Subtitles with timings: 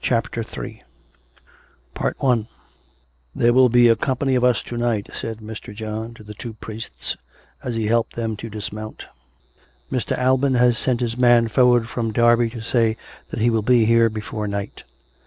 [0.03, 0.81] CHAPTER III
[1.95, 2.47] ■'
[3.35, 5.75] There will be a company of us to night/' said Mr.
[5.75, 7.15] John to the two priests,
[7.63, 9.05] as he helped them to dismount."
[9.91, 10.17] Mr.
[10.17, 12.97] Alban has sent his man forward from Derby to say
[13.29, 14.83] that he will be here before night."